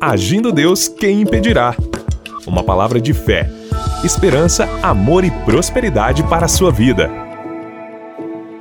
[0.00, 1.76] Agindo Deus, quem impedirá?
[2.46, 3.50] Uma palavra de fé,
[4.02, 7.10] esperança, amor e prosperidade para a sua vida.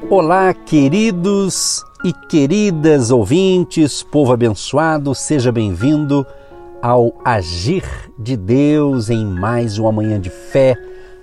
[0.09, 6.27] Olá, queridos e queridas ouvintes, povo abençoado, seja bem-vindo
[6.81, 7.85] ao Agir
[8.19, 10.75] de Deus em mais uma manhã de fé,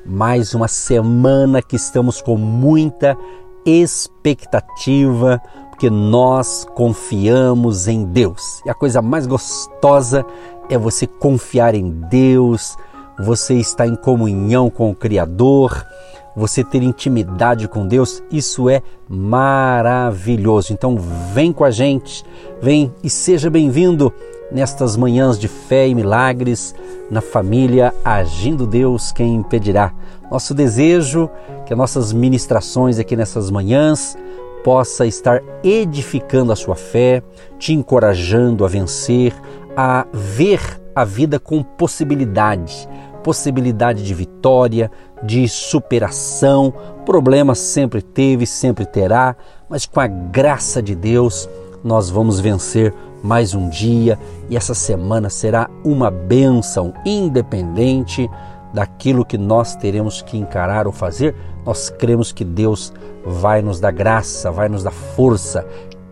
[0.02, 3.18] mais uma semana que estamos com muita
[3.66, 5.42] expectativa,
[5.76, 8.62] porque nós confiamos em Deus.
[8.64, 10.24] E a coisa mais gostosa
[10.70, 12.78] é você confiar em Deus,
[13.18, 15.86] você estar em comunhão com o Criador,
[16.34, 20.72] você ter intimidade com Deus, isso é maravilhoso.
[20.72, 20.96] Então
[21.34, 22.24] vem com a gente,
[22.58, 24.10] vem e seja bem-vindo
[24.50, 26.74] nestas manhãs de fé e milagres
[27.10, 29.92] na família Agindo Deus, quem impedirá.
[30.30, 31.28] Nosso desejo
[31.66, 34.16] que as nossas ministrações aqui nessas manhãs
[34.66, 37.22] possa estar edificando a sua fé,
[37.56, 39.32] te encorajando a vencer,
[39.76, 40.58] a ver
[40.92, 42.88] a vida com possibilidade,
[43.22, 44.90] possibilidade de vitória,
[45.22, 46.74] de superação.
[47.04, 49.36] Problemas sempre teve, sempre terá,
[49.68, 51.48] mas com a graça de Deus
[51.84, 52.92] nós vamos vencer
[53.22, 54.18] mais um dia
[54.50, 58.28] e essa semana será uma bênção independente
[58.74, 61.36] daquilo que nós teremos que encarar ou fazer.
[61.64, 62.92] Nós cremos que Deus
[63.26, 65.66] vai nos dar graça, vai nos dar força.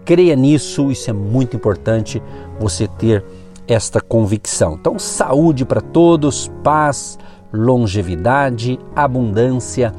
[0.04, 2.20] Creia nisso, isso é muito importante
[2.58, 3.24] você ter
[3.66, 4.74] esta convicção.
[4.74, 7.18] Então, saúde para todos, paz,
[7.52, 9.94] longevidade, abundância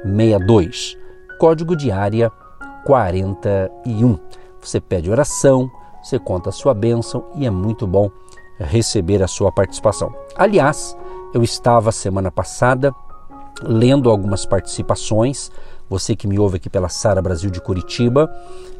[1.38, 2.32] Código de área
[2.86, 4.18] 41.
[4.60, 5.70] Você pede oração,
[6.02, 8.10] você conta a sua bênção e é muito bom
[8.60, 10.12] receber a sua participação.
[10.36, 10.98] Aliás,
[11.36, 12.92] eu estava semana passada
[13.62, 15.52] lendo algumas participações,
[15.88, 18.28] você que me ouve aqui pela Sara Brasil de Curitiba,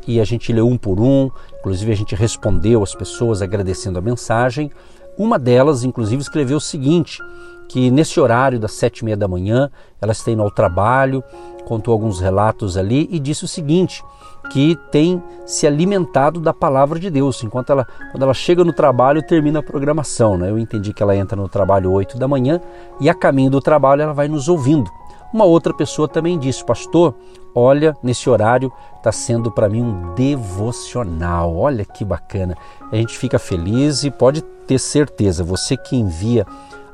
[0.08, 4.02] e a gente leu um por um, inclusive a gente respondeu as pessoas agradecendo a
[4.02, 4.72] mensagem.
[5.18, 7.20] Uma delas, inclusive, escreveu o seguinte:
[7.68, 9.70] que nesse horário das sete e meia da manhã
[10.02, 11.24] elas têm indo ao trabalho,
[11.66, 14.04] contou alguns relatos ali e disse o seguinte,
[14.52, 19.26] que tem se alimentado da palavra de Deus, enquanto ela, quando ela chega no trabalho,
[19.26, 20.38] termina a programação.
[20.38, 20.50] Né?
[20.50, 22.60] Eu entendi que ela entra no trabalho 8 da manhã
[23.00, 24.92] e a caminho do trabalho ela vai nos ouvindo.
[25.34, 27.16] Uma outra pessoa também disse, pastor,
[27.56, 31.56] olha, nesse horário está sendo para mim um devocional.
[31.56, 32.56] Olha que bacana.
[32.92, 36.46] A gente fica feliz e pode ter certeza, você que envia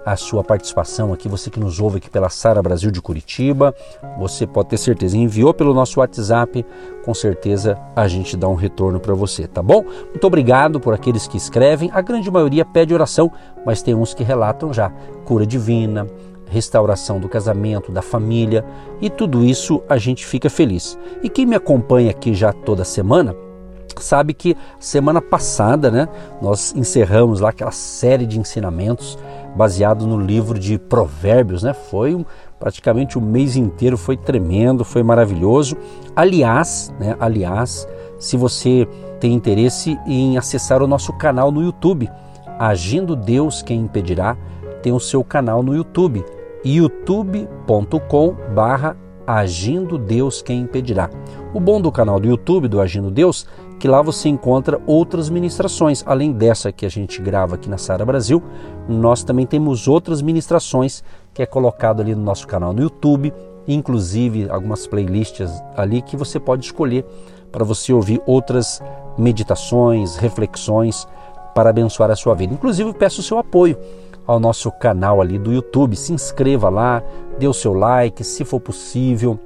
[0.05, 3.75] a sua participação aqui, você que nos ouve aqui pela Sara Brasil de Curitiba,
[4.17, 6.65] você pode ter certeza, enviou pelo nosso WhatsApp,
[7.03, 9.83] com certeza a gente dá um retorno para você, tá bom?
[9.83, 13.29] Muito obrigado por aqueles que escrevem, a grande maioria pede oração,
[13.65, 14.89] mas tem uns que relatam já
[15.25, 16.07] cura divina,
[16.49, 18.65] restauração do casamento, da família
[19.01, 20.97] e tudo isso a gente fica feliz.
[21.21, 23.35] E quem me acompanha aqui já toda semana,
[23.99, 26.07] sabe que semana passada, né,
[26.41, 29.17] nós encerramos lá aquela série de ensinamentos
[29.55, 31.73] baseado no livro de Provérbios, né?
[31.73, 32.23] Foi um,
[32.59, 35.75] praticamente o mês inteiro, foi tremendo, foi maravilhoso.
[36.15, 37.15] Aliás, né?
[37.19, 37.87] Aliás,
[38.19, 38.87] se você
[39.19, 42.07] tem interesse em acessar o nosso canal no YouTube,
[42.59, 44.37] Agindo Deus Quem Impedirá,
[44.81, 46.23] tem o seu canal no YouTube,
[46.67, 51.09] youtube.com barra Agindo Deus Quem Impedirá.
[51.53, 53.47] O bom do canal do YouTube do Agindo Deus
[53.79, 56.03] que lá você encontra outras ministrações.
[56.05, 58.43] Além dessa que a gente grava aqui na Sara Brasil,
[58.87, 63.33] nós também temos outras ministrações que é colocado ali no nosso canal no YouTube,
[63.67, 67.05] inclusive algumas playlists ali que você pode escolher
[67.51, 68.81] para você ouvir outras
[69.17, 71.07] meditações, reflexões
[71.53, 72.53] para abençoar a sua vida.
[72.53, 73.77] Inclusive peço o seu apoio
[74.27, 75.95] ao nosso canal ali do YouTube.
[75.95, 77.01] Se inscreva lá,
[77.39, 79.39] dê o seu like, se for possível,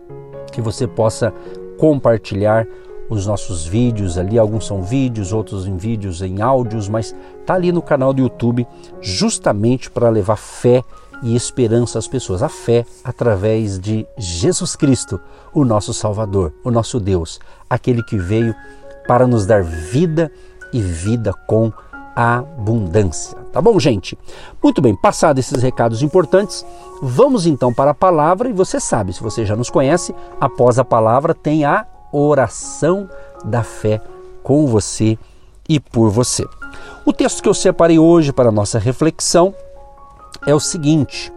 [0.52, 1.34] que você possa
[1.78, 2.68] compartilhar
[3.10, 7.14] os nossos vídeos ali, alguns são vídeos, outros em vídeos em áudios, mas
[7.46, 8.66] tá ali no canal do YouTube
[9.02, 10.82] justamente para levar fé
[11.22, 12.42] e esperança às pessoas.
[12.42, 15.20] A fé através de Jesus Cristo,
[15.54, 17.40] o nosso Salvador, o nosso Deus,
[17.70, 18.56] aquele que veio
[19.08, 20.32] para nos dar vida
[20.72, 21.72] e vida com
[22.16, 23.38] abundância.
[23.52, 24.18] Tá bom, gente?
[24.62, 26.66] Muito bem, passados esses recados importantes,
[27.02, 30.86] vamos então para a palavra e você sabe, se você já nos conhece, após a
[30.86, 33.10] palavra tem a oração
[33.44, 34.02] da fé
[34.44, 35.18] com você
[35.68, 36.46] e por você.
[37.06, 39.54] O texto que eu separei hoje para nossa reflexão
[40.46, 41.32] é o seguinte: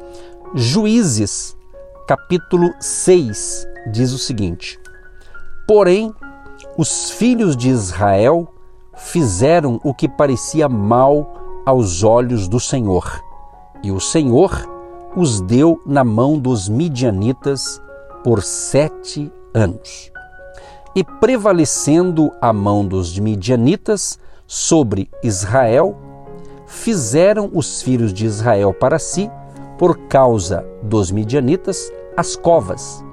[0.55, 1.57] Juízes,
[2.07, 4.79] capítulo 6, diz o seguinte:
[5.67, 6.15] Porém,
[6.77, 8.54] os filhos de Israel
[8.97, 13.23] fizeram o que parecia mal aos olhos do Senhor,
[13.83, 14.69] e o Senhor
[15.17, 17.81] os deu na mão dos midianitas
[18.23, 20.11] por sete anos.
[20.95, 25.97] E prevalecendo a mão dos midianitas sobre Israel,
[26.67, 29.31] fizeram os filhos de Israel para si,
[29.79, 33.05] por causa dos midianitas, as covas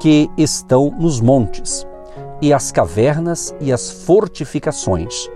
[0.00, 1.86] que estão nos montes,
[2.44, 5.30] e as cavernas e as fortificações.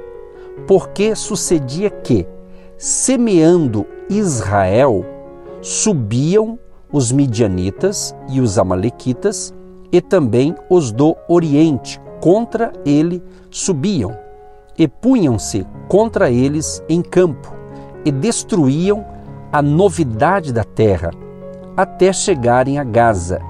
[0.66, 2.28] Porque sucedia que,
[2.76, 5.06] semeando Israel,
[5.62, 6.58] subiam
[6.92, 9.54] os midianitas e os amalequitas
[9.90, 14.14] e também os do Oriente contra ele subiam
[14.76, 17.54] e punham-se contra eles em campo
[18.04, 19.02] e destruíam
[19.50, 21.10] a novidade da terra
[21.74, 23.40] até chegarem a Gaza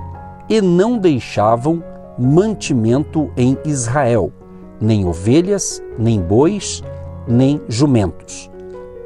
[0.48, 1.82] e não deixavam
[2.18, 4.32] mantimento em Israel,
[4.80, 6.82] nem ovelhas, nem bois,
[7.26, 8.50] nem jumentos,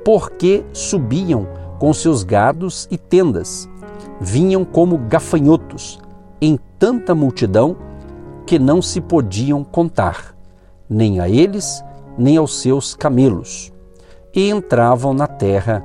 [0.04, 1.46] porque subiam
[1.78, 3.68] com seus gados e tendas,
[4.20, 6.00] vinham como gafanhotos
[6.40, 7.76] em tanta multidão
[8.46, 10.34] que não se podiam contar,
[10.88, 11.84] nem a eles,
[12.16, 13.72] nem aos seus camelos,
[14.34, 15.84] e entravam na terra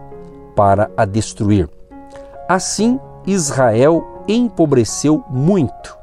[0.56, 1.69] para a destruir.
[2.47, 5.97] Assim, Israel empobreceu muito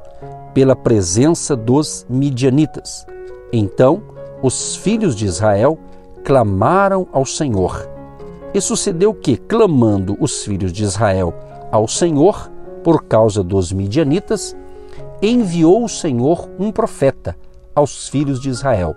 [0.55, 3.05] pela presença dos midianitas.
[3.51, 4.01] Então,
[4.41, 5.77] os filhos de Israel
[6.23, 7.85] clamaram ao Senhor.
[8.53, 11.33] E sucedeu que, clamando os filhos de Israel
[11.69, 12.49] ao Senhor
[12.85, 14.55] por causa dos midianitas,
[15.21, 17.35] enviou o Senhor um profeta
[17.75, 18.95] aos filhos de Israel,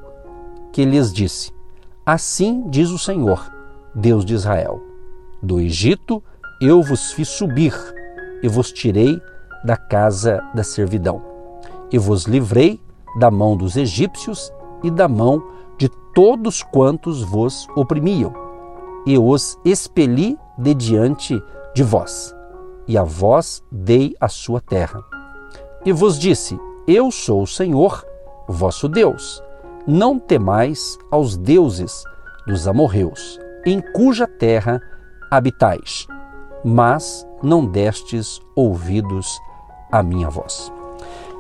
[0.73, 1.51] que lhes disse:
[2.07, 3.53] Assim diz o Senhor,
[3.93, 4.81] Deus de Israel:
[5.43, 6.23] Do Egito
[6.63, 7.75] eu vos fiz subir
[8.45, 9.21] e vos tirei
[9.65, 11.38] da casa da servidão.
[11.91, 12.81] E vos livrei
[13.19, 14.53] da mão dos egípcios
[14.83, 15.43] e da mão
[15.77, 18.33] de todos quantos vos oprimiam,
[19.07, 21.41] e os expeli de diante
[21.75, 22.35] de vós,
[22.87, 25.03] e a vós dei a sua terra.
[25.85, 28.05] E vos disse: Eu sou o Senhor,
[28.49, 29.43] vosso Deus.
[29.87, 32.03] Não temais aos deuses
[32.47, 34.83] dos amorreus, em cuja terra
[35.31, 36.07] habitais,
[36.65, 39.41] mas não destes ouvidos
[39.91, 40.78] à minha voz.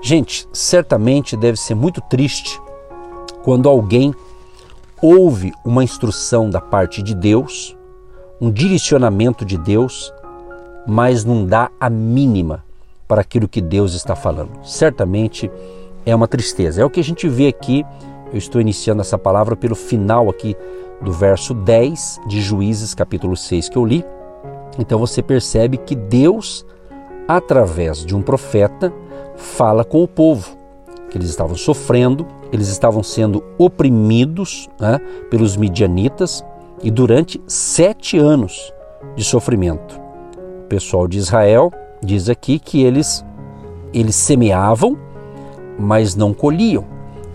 [0.00, 2.60] Gente, certamente deve ser muito triste
[3.42, 4.14] quando alguém
[5.02, 7.76] ouve uma instrução da parte de Deus,
[8.40, 10.12] um direcionamento de Deus,
[10.86, 12.64] mas não dá a mínima
[13.06, 14.50] para aquilo que Deus está falando.
[14.64, 15.50] Certamente
[16.04, 16.82] é uma tristeza.
[16.82, 17.84] É o que a gente vê aqui.
[18.32, 20.54] Eu estou iniciando essa palavra pelo final aqui
[21.00, 24.04] do verso 10 de Juízes, capítulo 6, que eu li.
[24.78, 26.64] Então você percebe que Deus,
[27.28, 28.90] através de um profeta,
[29.36, 30.56] fala com o povo,
[31.10, 34.98] que eles estavam sofrendo, eles estavam sendo oprimidos né,
[35.30, 36.42] pelos midianitas
[36.82, 38.72] e durante sete anos
[39.14, 40.00] de sofrimento.
[40.64, 41.70] O pessoal de Israel
[42.02, 43.24] diz aqui que eles,
[43.92, 44.96] eles semeavam,
[45.78, 46.84] mas não colhiam.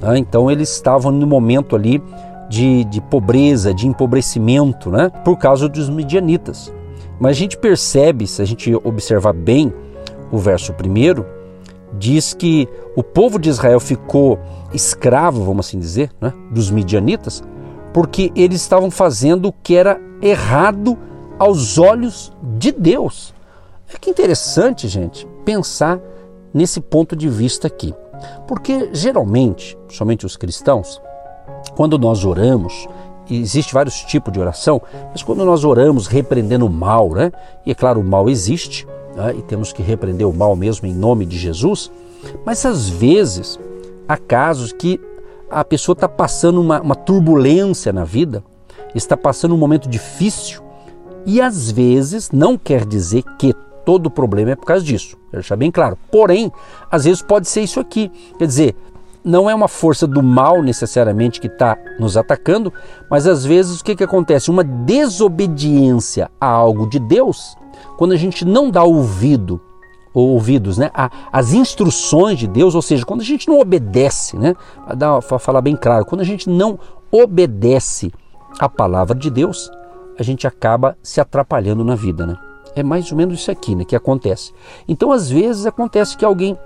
[0.02, 0.18] Né?
[0.18, 2.02] Então eles estavam no momento ali
[2.50, 5.10] de, de pobreza, de empobrecimento, né?
[5.24, 6.74] por causa dos midianitas.
[7.20, 9.74] Mas a gente percebe, se a gente observar bem
[10.34, 11.26] o verso primeiro,
[11.94, 14.40] diz que o povo de Israel ficou
[14.74, 17.44] escravo, vamos assim dizer, né, dos midianitas,
[17.94, 20.98] porque eles estavam fazendo o que era errado
[21.38, 23.32] aos olhos de Deus.
[23.94, 26.00] É que interessante, gente, pensar
[26.52, 27.94] nesse ponto de vista aqui.
[28.48, 31.00] Porque geralmente, somente os cristãos,
[31.76, 32.88] quando nós oramos,
[33.30, 37.32] existe vários tipos de oração, mas quando nós oramos repreendendo o mal, né?
[37.66, 39.36] E é claro, o mal existe, né?
[39.38, 41.92] e temos que repreender o mal mesmo em nome de Jesus,
[42.46, 43.60] mas às vezes
[44.08, 45.00] há casos que
[45.50, 48.44] a pessoa está passando uma, uma turbulência na vida,
[48.96, 50.62] está passando um momento difícil,
[51.26, 53.54] e às vezes não quer dizer que
[53.86, 55.98] todo problema é por causa disso, deixar bem claro.
[56.12, 56.52] Porém,
[56.90, 58.76] às vezes pode ser isso aqui, quer dizer,
[59.24, 62.74] não é uma força do mal necessariamente que está nos atacando,
[63.10, 64.52] mas às vezes o que, que acontece?
[64.52, 67.56] Uma desobediência a algo de Deus,
[67.98, 69.62] quando a gente não dá ouvido
[70.14, 70.92] ou ouvidos, né,
[71.32, 74.56] as instruções de Deus, ou seja, quando a gente não obedece, né,
[75.28, 76.78] para falar bem claro, quando a gente não
[77.12, 78.12] obedece
[78.60, 79.72] a palavra de Deus,
[80.18, 82.38] a gente acaba se atrapalhando na vida, né?
[82.76, 84.52] É mais ou menos isso aqui né, que acontece.
[84.88, 86.58] Então, às vezes, acontece que alguém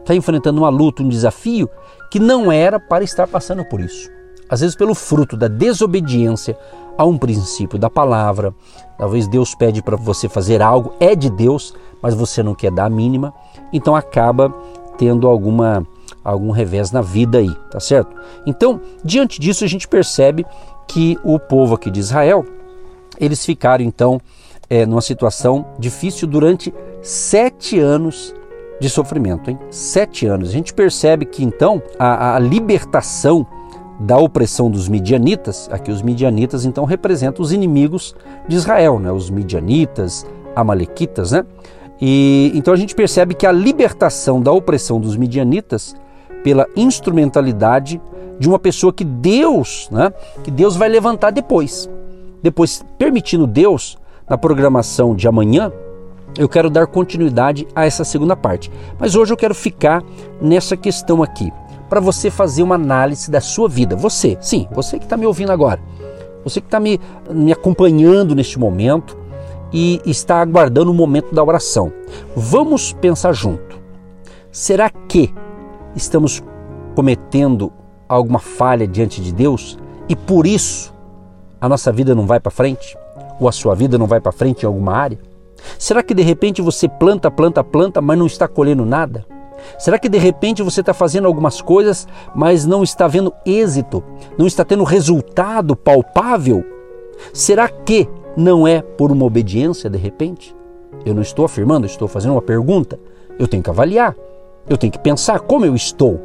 [0.00, 1.68] está enfrentando uma luta, um desafio,
[2.10, 4.10] que não era para estar passando por isso.
[4.48, 6.58] Às vezes, pelo fruto da desobediência
[6.98, 8.52] a um princípio da palavra,
[8.98, 12.86] talvez Deus pede para você fazer algo, é de Deus, mas você não quer dar
[12.86, 13.32] a mínima,
[13.72, 14.52] então acaba
[14.98, 15.86] tendo alguma
[16.22, 18.14] algum revés na vida aí, tá certo?
[18.44, 20.44] Então, diante disso, a gente percebe
[20.86, 22.44] que o povo aqui de Israel,
[23.18, 24.20] eles ficaram então
[24.68, 28.34] é, numa situação difícil durante sete anos
[28.80, 29.58] de sofrimento, hein?
[29.70, 30.48] Sete anos.
[30.48, 33.46] A gente percebe que então a, a libertação
[34.00, 38.14] da opressão dos midianitas, aqui os midianitas então representam os inimigos
[38.48, 39.12] de Israel, né?
[39.12, 41.44] Os midianitas, amalequitas, né?
[42.00, 45.94] E então a gente percebe que a libertação da opressão dos midianitas
[46.42, 48.00] pela instrumentalidade
[48.38, 50.10] de uma pessoa que Deus, né,
[50.42, 51.90] que Deus vai levantar depois.
[52.42, 55.70] Depois, permitindo Deus, na programação de amanhã,
[56.38, 58.70] eu quero dar continuidade a essa segunda parte.
[58.98, 60.02] Mas hoje eu quero ficar
[60.40, 61.52] nessa questão aqui,
[61.88, 63.96] para você fazer uma análise da sua vida.
[63.96, 65.80] Você, sim, você que está me ouvindo agora,
[66.44, 69.18] você que está me, me acompanhando neste momento
[69.72, 71.92] e está aguardando o momento da oração.
[72.34, 73.78] Vamos pensar junto.
[74.50, 75.32] Será que
[75.94, 76.42] estamos
[76.94, 77.72] cometendo
[78.08, 80.92] alguma falha diante de Deus e por isso
[81.60, 82.96] a nossa vida não vai para frente?
[83.38, 85.18] Ou a sua vida não vai para frente em alguma área?
[85.78, 89.24] Será que de repente você planta, planta, planta, mas não está colhendo nada?
[89.78, 94.02] Será que de repente você está fazendo algumas coisas, mas não está vendo êxito,
[94.38, 96.64] não está tendo resultado palpável?
[97.32, 100.56] Será que não é por uma obediência de repente?
[101.04, 102.98] Eu não estou afirmando, estou fazendo uma pergunta.
[103.38, 104.14] Eu tenho que avaliar.
[104.68, 106.20] Eu tenho que pensar como eu estou.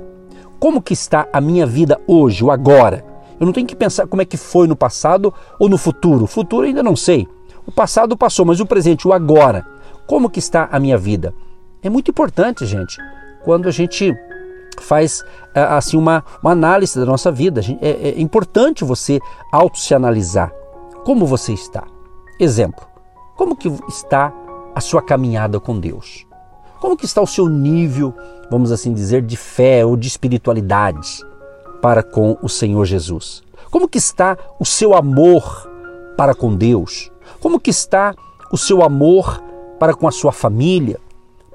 [0.59, 3.05] Como que está a minha vida hoje, o agora?
[3.39, 6.25] Eu não tenho que pensar como é que foi no passado ou no futuro.
[6.25, 7.27] Futuro ainda não sei.
[7.65, 9.65] O passado passou, mas o presente, o agora.
[10.07, 11.33] Como que está a minha vida?
[11.81, 12.97] É muito importante, gente,
[13.43, 14.15] quando a gente
[14.81, 17.61] faz é, assim uma, uma análise da nossa vida.
[17.81, 19.19] É, é importante você
[19.51, 20.51] auto se analisar.
[21.03, 21.83] Como você está?
[22.39, 22.85] Exemplo.
[23.35, 24.33] Como que está
[24.73, 26.25] a sua caminhada com Deus?
[26.79, 28.13] Como que está o seu nível,
[28.49, 31.23] vamos assim dizer, de fé ou de espiritualidade
[31.81, 33.43] para com o Senhor Jesus?
[33.71, 35.69] Como que está o seu amor
[36.17, 37.11] para com Deus?
[37.39, 38.13] Como que está
[38.51, 39.41] o seu amor
[39.79, 40.99] para com a sua família,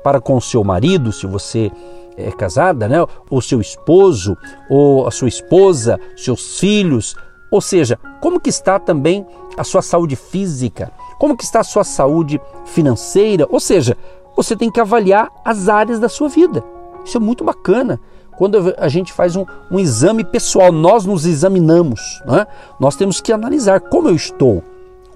[0.03, 1.71] para com o seu marido, se você
[2.17, 3.05] é casada, né?
[3.29, 4.37] ou seu esposo,
[4.69, 7.17] ou a sua esposa, seus filhos,
[7.51, 10.93] ou seja, como que está também a sua saúde física?
[11.19, 13.47] Como que está a sua saúde financeira?
[13.51, 13.97] Ou seja,
[14.37, 16.63] você tem que avaliar as áreas da sua vida.
[17.05, 18.01] Isso é muito bacana.
[18.39, 22.47] Quando a gente faz um, um exame pessoal, nós nos examinamos, né?
[22.79, 24.63] nós temos que analisar como eu estou.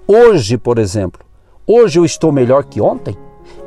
[0.07, 1.25] Hoje, por exemplo,
[1.67, 3.17] hoje eu estou melhor que ontem?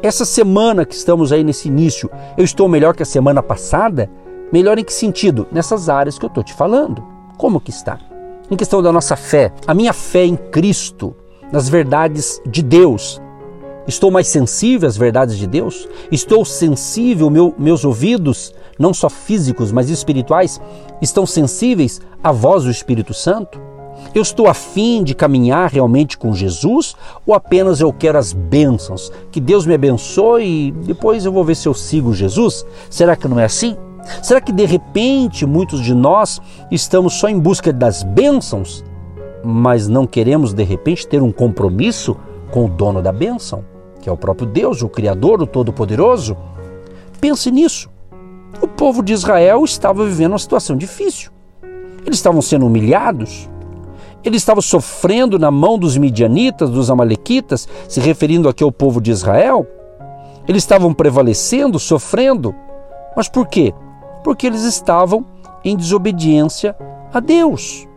[0.03, 4.07] Essa semana que estamos aí nesse início, eu estou melhor que a semana passada?
[4.53, 5.47] Melhor em que sentido?
[5.51, 7.03] Nessas áreas que eu estou te falando.
[7.37, 7.99] Como que está?
[8.51, 11.15] Em questão da nossa fé, a minha fé em Cristo,
[11.51, 13.19] nas verdades de Deus,
[13.87, 15.87] Estou mais sensível às verdades de Deus?
[16.11, 20.59] Estou sensível, meu, meus ouvidos, não só físicos, mas espirituais,
[21.01, 23.57] estão sensíveis à voz do Espírito Santo?
[24.13, 29.11] Eu estou afim de caminhar realmente com Jesus ou apenas eu quero as bênçãos?
[29.31, 32.65] Que Deus me abençoe e depois eu vou ver se eu sigo Jesus?
[32.89, 33.75] Será que não é assim?
[34.21, 38.83] Será que de repente muitos de nós estamos só em busca das bênçãos,
[39.43, 42.15] mas não queremos de repente ter um compromisso
[42.51, 43.63] com o dono da bênção?
[44.07, 46.37] que é o próprio Deus, o Criador, o Todo-Poderoso.
[47.19, 47.89] Pense nisso.
[48.61, 51.29] O povo de Israel estava vivendo uma situação difícil.
[52.05, 53.49] Eles estavam sendo humilhados,
[54.23, 59.11] eles estavam sofrendo na mão dos midianitas, dos amalequitas, se referindo aqui ao povo de
[59.11, 59.65] Israel.
[60.47, 62.53] Eles estavam prevalecendo, sofrendo.
[63.15, 63.73] Mas por quê?
[64.23, 65.25] Porque eles estavam
[65.63, 66.75] em desobediência
[67.13, 67.87] a Deus.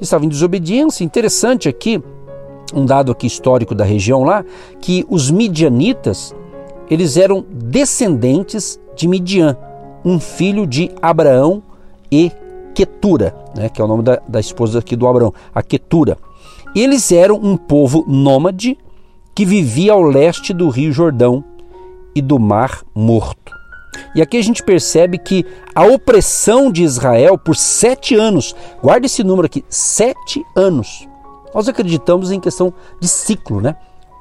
[0.00, 1.04] Estavam em desobediência.
[1.04, 2.02] Interessante aqui
[2.74, 4.44] um dado aqui histórico da região lá,
[4.80, 6.34] que os midianitas,
[6.88, 9.56] eles eram descendentes de Midian,
[10.04, 11.62] um filho de Abraão
[12.10, 12.30] e
[12.74, 16.16] Quetura, né, que é o nome da, da esposa aqui do Abraão, a Quetura.
[16.74, 18.78] Eles eram um povo nômade
[19.34, 21.44] que vivia ao leste do Rio Jordão
[22.14, 23.52] e do Mar Morto.
[24.14, 29.22] E aqui a gente percebe que a opressão de Israel por sete anos, guarda esse
[29.22, 31.08] número aqui, sete anos,
[31.54, 33.76] nós acreditamos em questão de ciclo, né?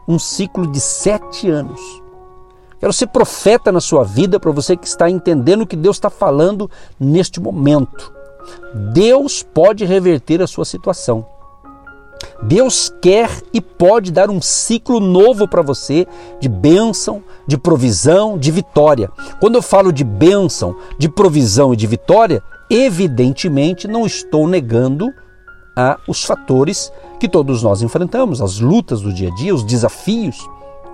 [0.07, 1.79] Um ciclo de sete anos.
[2.79, 6.09] Quero ser profeta na sua vida para você que está entendendo o que Deus está
[6.09, 6.69] falando
[7.00, 8.12] neste momento.
[8.93, 11.25] Deus pode reverter a sua situação.
[12.41, 16.07] Deus quer e pode dar um ciclo novo para você
[16.39, 19.11] de bênção, de provisão, de vitória.
[19.39, 25.11] Quando eu falo de bênção, de provisão e de vitória, evidentemente não estou negando
[25.75, 30.37] a os fatores que todos nós enfrentamos, as lutas do dia a dia, os desafios.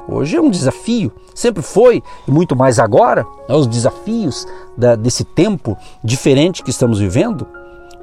[0.08, 4.48] Hoje é um desafio, sempre foi, e muito mais agora, né, os desafios
[4.78, 7.48] da, desse tempo diferente que estamos vivendo.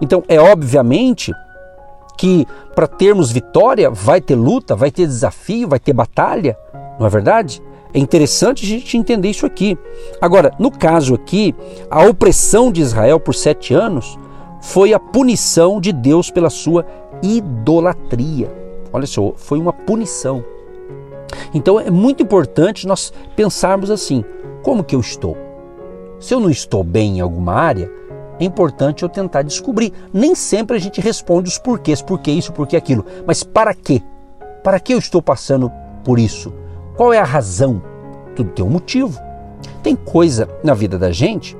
[0.00, 1.32] Então, é obviamente
[2.18, 6.56] que para termos vitória vai ter luta, vai ter desafio, vai ter batalha,
[6.98, 7.62] não é verdade?
[7.94, 9.76] É interessante a gente entender isso aqui.
[10.20, 11.54] Agora, no caso aqui,
[11.90, 14.18] a opressão de Israel por sete anos
[14.60, 16.86] foi a punição de Deus pela sua
[17.22, 18.50] idolatria.
[18.92, 20.42] Olha só, foi uma punição.
[21.54, 24.24] Então é muito importante nós pensarmos assim:
[24.62, 25.36] como que eu estou?
[26.20, 27.90] Se eu não estou bem em alguma área,
[28.38, 29.92] é importante eu tentar descobrir.
[30.12, 33.74] Nem sempre a gente responde os porquês, por que isso, por que aquilo, mas para
[33.74, 34.02] quê?
[34.62, 35.70] Para que eu estou passando
[36.04, 36.52] por isso?
[36.96, 37.82] Qual é a razão?
[38.34, 39.20] Tudo tem um motivo.
[39.82, 41.56] Tem coisa na vida da gente,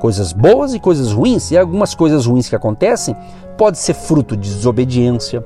[0.00, 3.16] coisas boas e coisas ruins, e algumas coisas ruins que acontecem
[3.56, 5.44] pode ser fruto de desobediência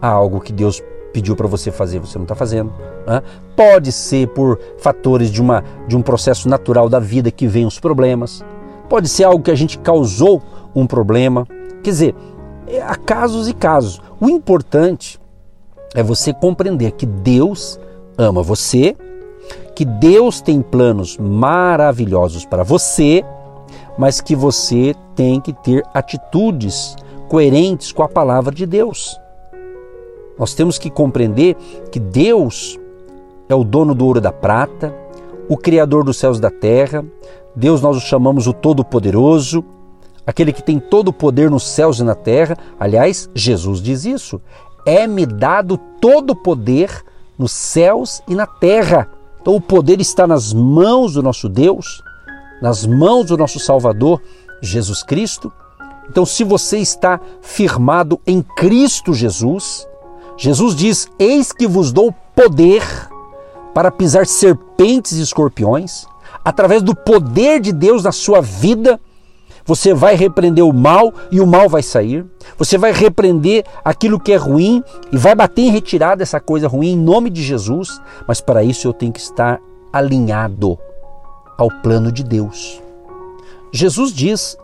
[0.00, 0.82] a algo que Deus
[1.12, 2.72] pediu para você fazer, você não está fazendo.
[3.06, 3.22] Né?
[3.54, 7.78] Pode ser por fatores de, uma, de um processo natural da vida que vem os
[7.78, 8.44] problemas.
[8.88, 10.42] Pode ser algo que a gente causou
[10.74, 11.46] um problema.
[11.82, 12.14] Quer dizer,
[12.66, 14.00] é, há casos e casos.
[14.20, 15.20] O importante
[15.94, 17.78] é você compreender que Deus
[18.16, 18.96] ama você,
[19.74, 23.24] que Deus tem planos maravilhosos para você,
[23.98, 26.96] mas que você tem que ter atitudes
[27.28, 29.18] coerentes com a palavra de Deus.
[30.38, 31.56] Nós temos que compreender
[31.90, 32.78] que Deus
[33.48, 34.94] é o dono do ouro e da prata,
[35.48, 37.04] o Criador dos céus e da terra.
[37.54, 39.64] Deus nós o chamamos o Todo-Poderoso,
[40.26, 42.56] aquele que tem todo o poder nos céus e na terra.
[42.78, 44.40] Aliás, Jesus diz isso:
[44.86, 47.04] é-me dado todo o poder
[47.38, 49.08] nos céus e na terra.
[49.40, 52.02] Então o poder está nas mãos do nosso Deus,
[52.62, 54.20] nas mãos do nosso Salvador,
[54.62, 55.52] Jesus Cristo.
[56.08, 59.86] Então, se você está firmado em Cristo Jesus,
[60.42, 62.82] Jesus diz: Eis que vos dou poder
[63.72, 66.04] para pisar serpentes e escorpiões.
[66.44, 69.00] Através do poder de Deus na sua vida,
[69.64, 72.26] você vai repreender o mal e o mal vai sair.
[72.58, 76.88] Você vai repreender aquilo que é ruim e vai bater em retirada essa coisa ruim
[76.88, 78.00] em nome de Jesus.
[78.26, 79.60] Mas para isso eu tenho que estar
[79.92, 80.76] alinhado
[81.56, 82.82] ao plano de Deus.
[83.72, 84.56] Jesus diz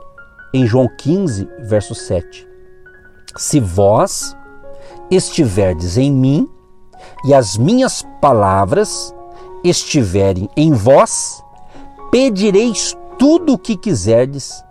[0.52, 2.48] em João 15, verso 7:
[3.36, 4.36] Se vós
[5.10, 6.48] estiverdes em mim
[7.24, 9.14] e as minhas palavras
[9.64, 11.42] estiverem em vós,
[12.10, 14.62] pedireis tudo o que quiserdes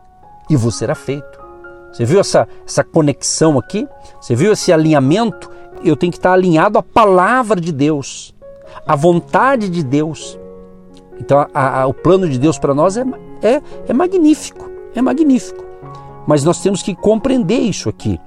[0.50, 1.38] e vos será feito.
[1.92, 3.88] Você viu essa, essa conexão aqui?
[4.22, 5.50] Você viu esse alinhamento?
[5.84, 8.36] Eu tenho que estar alinhado à palavra de Deus,
[8.86, 10.40] à vontade de Deus.
[11.20, 13.04] Então, a, a, o plano de Deus para nós é,
[13.42, 15.64] é, é magnífico, é magnífico.
[16.26, 18.20] Mas nós temos que compreender isso aqui.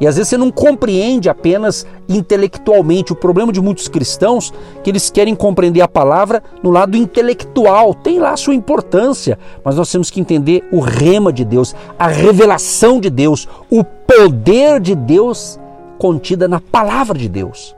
[0.00, 3.12] E às vezes você não compreende apenas intelectualmente.
[3.12, 7.92] O problema de muitos cristãos é que eles querem compreender a palavra no lado intelectual.
[7.92, 13.00] Tem lá sua importância, mas nós temos que entender o rema de Deus, a revelação
[13.00, 15.60] de Deus, o poder de Deus
[15.98, 17.76] contida na palavra de Deus.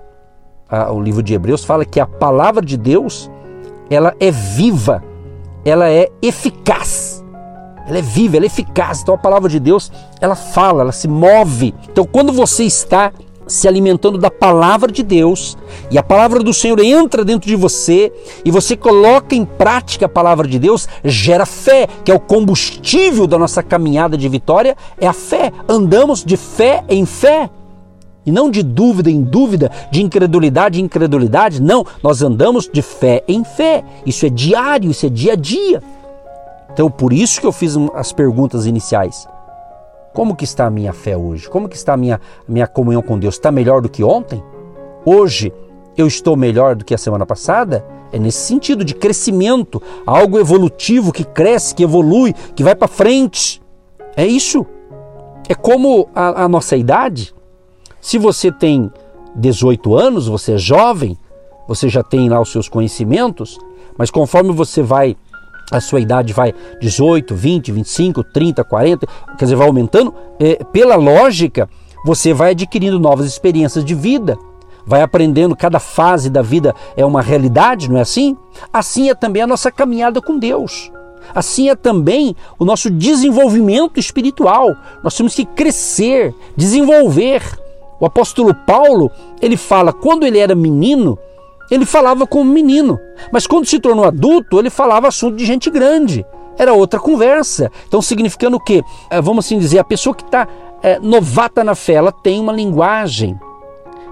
[0.90, 3.31] o livro de Hebreus fala que a palavra de Deus
[3.90, 5.03] ela é viva,
[5.64, 7.02] ela é eficaz
[7.87, 9.03] ela é viva, ela é eficaz.
[9.03, 9.90] Então a palavra de Deus,
[10.21, 11.75] ela fala, ela se move.
[11.90, 13.12] Então quando você está
[13.47, 15.57] se alimentando da palavra de Deus
[15.90, 18.12] e a palavra do Senhor entra dentro de você
[18.45, 23.27] e você coloca em prática a palavra de Deus, gera fé, que é o combustível
[23.27, 25.53] da nossa caminhada de vitória, é a fé.
[25.68, 27.51] Andamos de fé em fé.
[28.25, 33.25] E não de dúvida em dúvida, de incredulidade em incredulidade, não, nós andamos de fé
[33.27, 33.83] em fé.
[34.07, 35.83] Isso é diário, isso é dia a dia.
[36.72, 39.28] Então, por isso que eu fiz as perguntas iniciais.
[40.12, 41.48] Como que está a minha fé hoje?
[41.48, 43.35] Como que está a minha, minha comunhão com Deus?
[43.35, 44.42] Está melhor do que ontem?
[45.04, 45.52] Hoje
[45.96, 47.85] eu estou melhor do que a semana passada?
[48.12, 53.62] É nesse sentido de crescimento, algo evolutivo que cresce, que evolui, que vai para frente.
[54.16, 54.66] É isso.
[55.48, 57.35] É como a, a nossa idade.
[58.00, 58.90] Se você tem
[59.35, 61.16] 18 anos, você é jovem,
[61.66, 63.58] você já tem lá os seus conhecimentos,
[63.96, 65.16] mas conforme você vai
[65.72, 69.06] a sua idade vai 18, 20, 25, 30, 40,
[69.38, 71.68] quer dizer, vai aumentando, é, pela lógica,
[72.04, 74.37] você vai adquirindo novas experiências de vida,
[74.87, 78.37] vai aprendendo, cada fase da vida é uma realidade, não é assim?
[78.72, 80.90] Assim é também a nossa caminhada com Deus.
[81.35, 84.76] Assim é também o nosso desenvolvimento espiritual.
[85.02, 87.42] Nós temos que crescer, desenvolver.
[88.00, 91.16] O apóstolo Paulo, ele fala, quando ele era menino,
[91.70, 92.98] ele falava como menino,
[93.33, 96.25] mas quando se tornou adulto, ele falava assunto de gente grande.
[96.59, 97.70] Era outra conversa.
[97.88, 98.83] Então, significando o quê?
[99.11, 100.46] É, vamos assim dizer, a pessoa que está
[100.83, 103.38] é, novata na fé, ela tem uma linguagem,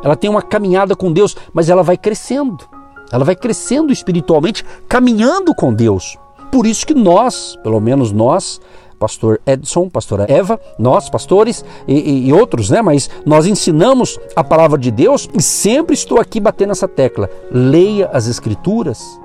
[0.02, 2.64] ela tem uma caminhada com Deus, mas ela vai crescendo.
[3.12, 6.16] Ela vai crescendo espiritualmente, caminhando com Deus.
[6.50, 8.60] Por isso que nós, pelo menos nós,
[9.00, 12.82] pastor Edson, pastora Eva, nós, pastores e, e, outros, né?
[12.82, 17.30] Mas nós ensinamos a palavra de Deus e sempre estou aqui batendo essa tecla.
[17.50, 19.18] Leia as Escrituras,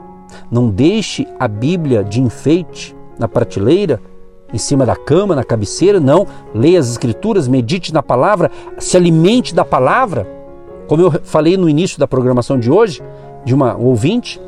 [0.50, 4.02] não deixe a Bíblia de enfeite na prateleira,
[4.54, 6.26] em cima da cama, na cabeceira, não.
[6.54, 10.26] Leia as Escrituras, medite na palavra, se alimente da palavra.
[10.88, 13.04] Como eu falei no início da programação de hoje,
[13.44, 14.40] de uma ouvinte,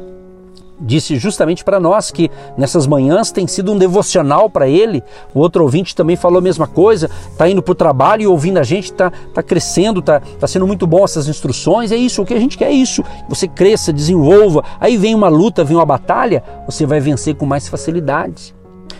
[0.80, 5.04] disse justamente para nós que nessas manhãs tem sido um devocional para ele.
[5.34, 8.58] O outro ouvinte também falou a mesma coisa, está indo para o trabalho e ouvindo
[8.58, 11.92] a gente, está tá crescendo, está tá sendo muito bom essas instruções.
[11.92, 13.04] É isso, o que a gente quer é isso.
[13.28, 14.64] Você cresça, desenvolva.
[14.80, 18.56] Aí vem uma luta, vem uma batalha, você vai vencer com mais facilidade.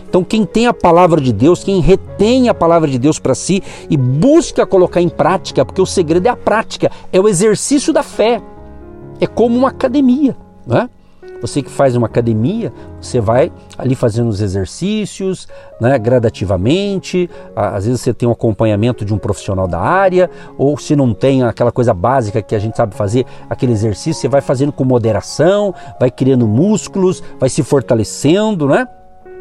[0.08, 3.62] Então, quem tem a palavra de Deus, quem retém a palavra de Deus para si
[3.90, 8.02] e busca colocar em prática, porque o segredo é a prática, é o exercício da
[8.02, 8.40] fé.
[9.20, 10.34] É como uma academia,
[10.66, 10.88] né?
[11.40, 15.46] Você que faz uma academia, você vai ali fazendo os exercícios,
[15.80, 17.30] né, gradativamente.
[17.54, 21.42] Às vezes você tem um acompanhamento de um profissional da área, ou se não tem
[21.42, 25.74] aquela coisa básica que a gente sabe fazer, aquele exercício, você vai fazendo com moderação,
[26.00, 28.86] vai criando músculos, vai se fortalecendo, né?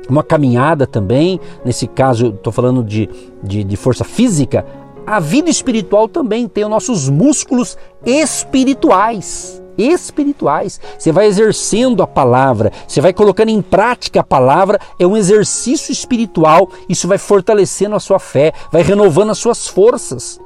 [0.07, 3.09] Uma caminhada também, nesse caso, estou falando de,
[3.43, 4.65] de, de força física,
[5.05, 10.79] a vida espiritual também tem os nossos músculos espirituais espirituais.
[10.97, 15.91] Você vai exercendo a palavra, você vai colocando em prática a palavra, é um exercício
[15.91, 16.69] espiritual.
[16.89, 20.39] Isso vai fortalecendo a sua fé, vai renovando as suas forças.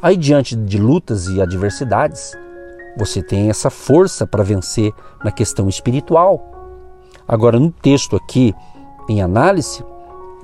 [0.00, 2.32] Aí, diante de lutas e adversidades,
[2.96, 4.92] você tem essa força para vencer
[5.24, 6.52] na questão espiritual.
[7.26, 8.54] Agora, no texto aqui
[9.08, 9.84] em análise,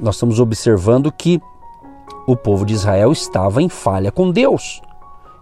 [0.00, 1.40] nós estamos observando que
[2.26, 4.80] o povo de Israel estava em falha com Deus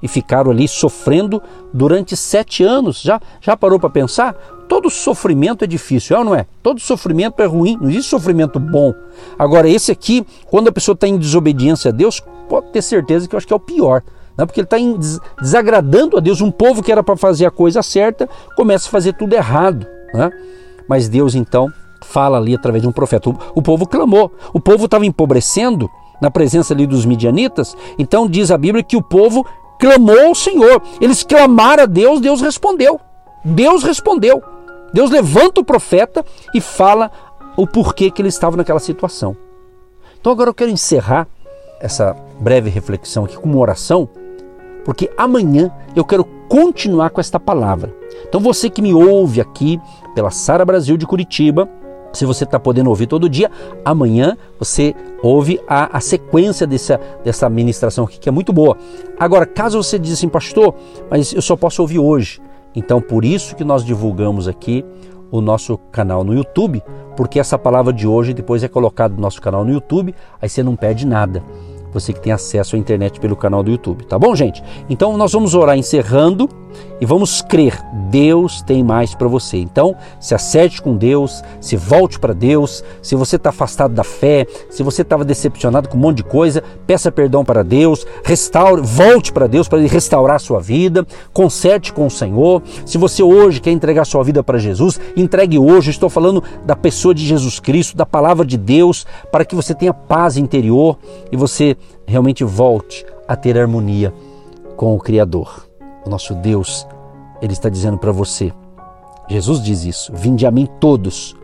[0.02, 3.00] e ficaram ali sofrendo durante sete anos.
[3.00, 4.34] Já, já parou para pensar?
[4.68, 6.46] Todo sofrimento é difícil, é ou não é?
[6.62, 8.94] Todo sofrimento é ruim, não existe sofrimento bom.
[9.38, 13.34] Agora, esse aqui, quando a pessoa está em desobediência a Deus, pode ter certeza que
[13.34, 14.02] eu acho que é o pior.
[14.36, 14.46] Né?
[14.46, 14.76] Porque ele está
[15.40, 16.40] desagradando a Deus.
[16.40, 19.86] Um povo que era para fazer a coisa certa começa a fazer tudo errado.
[20.14, 20.30] Né?
[20.88, 21.68] Mas Deus então
[22.02, 23.28] fala ali através de um profeta.
[23.28, 27.76] O, o povo clamou, o povo estava empobrecendo na presença ali dos midianitas.
[27.98, 29.44] Então diz a Bíblia que o povo
[29.80, 30.80] clamou ao Senhor.
[31.00, 33.00] Eles clamaram a Deus, Deus respondeu.
[33.44, 34.42] Deus respondeu.
[34.92, 37.10] Deus levanta o profeta e fala
[37.56, 39.36] o porquê que ele estava naquela situação.
[40.20, 41.26] Então agora eu quero encerrar
[41.80, 44.08] essa breve reflexão aqui com uma oração,
[44.84, 47.94] porque amanhã eu quero continuar com esta palavra.
[48.28, 49.80] Então você que me ouve aqui
[50.14, 51.68] pela Sara Brasil de Curitiba,
[52.12, 53.50] se você está podendo ouvir todo dia,
[53.84, 58.76] amanhã você ouve a, a sequência dessa, dessa ministração aqui, que é muito boa.
[59.18, 60.74] Agora, caso você diz assim, pastor,
[61.10, 62.40] mas eu só posso ouvir hoje.
[62.74, 64.84] Então, por isso que nós divulgamos aqui
[65.30, 66.82] o nosso canal no YouTube,
[67.16, 70.62] porque essa palavra de hoje depois é colocada no nosso canal no YouTube, aí você
[70.62, 71.42] não perde nada
[71.92, 74.62] você que tem acesso à internet pelo canal do YouTube, tá bom, gente?
[74.88, 76.48] Então nós vamos orar encerrando
[77.00, 79.56] e vamos crer, Deus tem mais para você.
[79.56, 82.84] Então, se acerte com Deus, se volte para Deus.
[83.00, 86.62] Se você está afastado da fé, se você estava decepcionado com um monte de coisa,
[86.86, 91.92] peça perdão para Deus, restaure, volte para Deus para Ele restaurar a sua vida, conserte
[91.92, 92.62] com o Senhor.
[92.84, 95.90] Se você hoje quer entregar sua vida para Jesus, entregue hoje.
[95.90, 99.94] Estou falando da pessoa de Jesus Cristo, da palavra de Deus, para que você tenha
[99.94, 100.98] paz interior
[101.32, 101.76] e você
[102.06, 104.12] realmente volte a ter harmonia
[104.76, 105.66] com o Criador.
[106.04, 106.86] O nosso Deus,
[107.40, 108.52] Ele está dizendo para você,
[109.28, 111.36] Jesus diz isso: Vinde a mim todos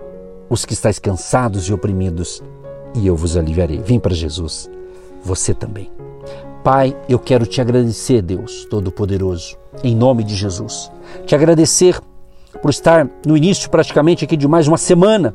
[0.48, 2.42] os que estáis cansados e oprimidos,
[2.94, 3.78] e eu vos aliviarei.
[3.78, 4.70] Vem para Jesus,
[5.22, 5.90] você também.
[6.64, 10.90] Pai, eu quero te agradecer, Deus Todo-Poderoso, em nome de Jesus.
[11.24, 12.00] Te agradecer
[12.60, 15.32] por estar no início praticamente aqui de mais uma semana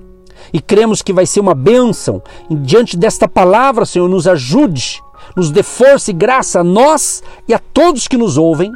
[0.54, 2.22] e cremos que vai ser uma bênção.
[2.50, 5.02] E diante desta palavra, Senhor, nos ajude,
[5.36, 8.72] nos dê força e graça a nós e a todos que nos ouvem.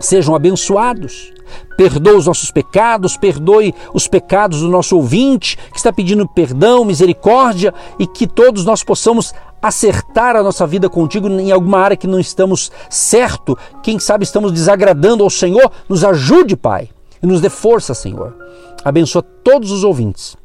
[0.00, 1.32] Sejam abençoados.
[1.76, 7.72] Perdoe os nossos pecados, perdoe os pecados do nosso ouvinte que está pedindo perdão, misericórdia
[7.98, 9.32] e que todos nós possamos
[9.62, 14.52] acertar a nossa vida contigo em alguma área que não estamos certo, quem sabe estamos
[14.52, 16.88] desagradando ao Senhor, nos ajude, Pai,
[17.22, 18.36] e nos dê força, Senhor.
[18.84, 20.36] Abençoa todos os ouvintes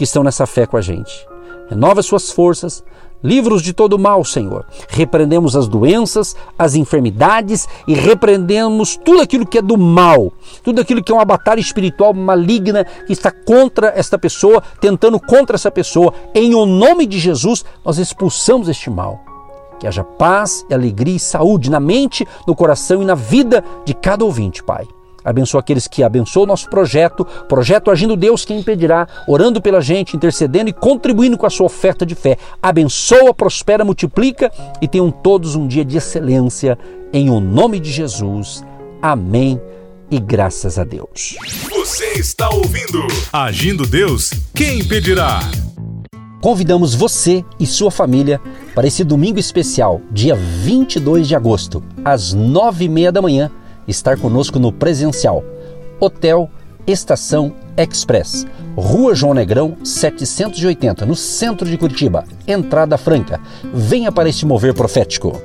[0.00, 1.28] que estão nessa fé com a gente.
[1.68, 2.82] renova suas forças,
[3.22, 4.64] livros de todo mal, Senhor.
[4.88, 10.32] Repreendemos as doenças, as enfermidades e repreendemos tudo aquilo que é do mal,
[10.64, 15.56] tudo aquilo que é uma batalha espiritual maligna que está contra esta pessoa, tentando contra
[15.56, 16.14] essa pessoa.
[16.34, 19.20] Em o nome de Jesus, nós expulsamos este mal.
[19.78, 24.24] Que haja paz, alegria e saúde na mente, no coração e na vida de cada
[24.24, 24.88] ouvinte, Pai.
[25.24, 30.16] Abençoa aqueles que abençoam o nosso projeto, projeto Agindo Deus, quem impedirá, orando pela gente,
[30.16, 32.36] intercedendo e contribuindo com a sua oferta de fé.
[32.62, 36.78] Abençoa, prospera, multiplica e tenham todos um dia de excelência,
[37.12, 38.64] em o nome de Jesus.
[39.02, 39.60] Amém
[40.10, 41.36] e graças a Deus.
[41.70, 45.40] Você está ouvindo Agindo Deus, quem impedirá?
[46.40, 48.40] Convidamos você e sua família
[48.74, 53.50] para esse domingo especial, dia 22 de agosto, às nove e meia da manhã
[53.86, 55.44] estar conosco no presencial.
[56.00, 56.50] Hotel
[56.86, 62.24] Estação Express, Rua João Negrão, 780, no centro de Curitiba.
[62.46, 63.40] Entrada franca.
[63.72, 65.40] Venha para este mover profético.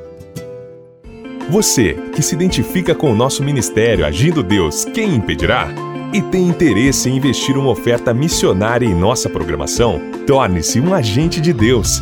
[1.50, 5.68] Você que se identifica com o nosso ministério Agindo Deus, quem impedirá?
[6.12, 10.02] E tem interesse em investir uma oferta missionária em nossa programação?
[10.26, 12.02] Torne-se um agente de Deus